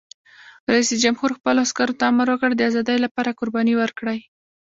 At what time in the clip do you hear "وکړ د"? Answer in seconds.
2.31-2.61